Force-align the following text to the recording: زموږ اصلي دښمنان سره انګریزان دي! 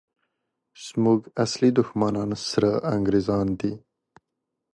زموږ 0.85 1.19
اصلي 1.43 1.69
دښمنان 1.79 2.29
سره 2.49 2.69
انګریزان 2.95 3.47
دي! 3.59 3.71